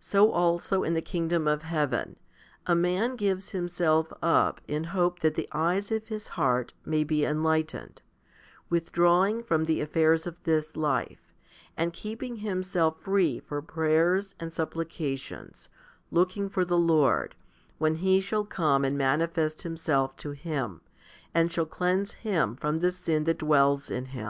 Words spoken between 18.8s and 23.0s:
and manifest Himself to him, and shall cleanse him from the